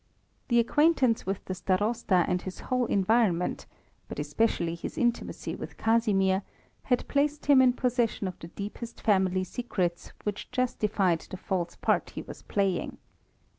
[0.47, 3.67] The acquaintance with the Starosta and his whole environment,
[4.07, 6.41] but especially his intimacy with Casimir,
[6.81, 12.09] had placed him in possession of the deepest family secrets which justified the false part
[12.15, 12.97] he was playing.